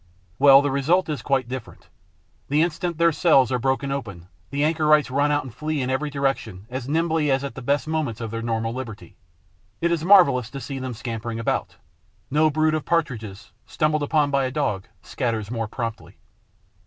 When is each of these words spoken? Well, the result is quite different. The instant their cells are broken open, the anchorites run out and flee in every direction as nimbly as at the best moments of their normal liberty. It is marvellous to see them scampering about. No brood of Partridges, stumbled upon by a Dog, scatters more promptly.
Well, 0.39 0.63
the 0.63 0.71
result 0.71 1.09
is 1.09 1.21
quite 1.21 1.47
different. 1.47 1.87
The 2.49 2.63
instant 2.63 2.97
their 2.97 3.11
cells 3.11 3.51
are 3.51 3.59
broken 3.59 3.91
open, 3.91 4.29
the 4.49 4.63
anchorites 4.63 5.11
run 5.11 5.31
out 5.31 5.43
and 5.43 5.53
flee 5.53 5.79
in 5.79 5.91
every 5.91 6.09
direction 6.09 6.65
as 6.71 6.89
nimbly 6.89 7.29
as 7.29 7.43
at 7.43 7.53
the 7.53 7.61
best 7.61 7.87
moments 7.87 8.19
of 8.19 8.31
their 8.31 8.41
normal 8.41 8.73
liberty. 8.73 9.15
It 9.79 9.91
is 9.91 10.03
marvellous 10.03 10.49
to 10.49 10.59
see 10.59 10.79
them 10.79 10.95
scampering 10.95 11.37
about. 11.39 11.75
No 12.31 12.49
brood 12.49 12.73
of 12.73 12.83
Partridges, 12.83 13.51
stumbled 13.67 14.01
upon 14.01 14.31
by 14.31 14.45
a 14.45 14.51
Dog, 14.51 14.87
scatters 15.03 15.51
more 15.51 15.67
promptly. 15.67 16.17